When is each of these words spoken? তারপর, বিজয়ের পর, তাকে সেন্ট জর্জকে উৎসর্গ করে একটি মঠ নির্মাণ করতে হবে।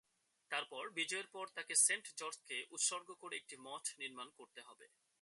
তারপর, 0.51 0.83
বিজয়ের 0.89 1.27
পর, 1.27 1.45
তাকে 1.55 1.73
সেন্ট 1.75 2.05
জর্জকে 2.17 2.57
উৎসর্গ 2.71 3.09
করে 3.13 3.35
একটি 3.35 3.55
মঠ 3.59 3.83
নির্মাণ 3.99 4.27
করতে 4.29 4.61
হবে। 4.61 4.85